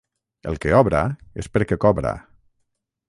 [0.51, 1.01] El que obra
[1.43, 2.15] és perquè cobra.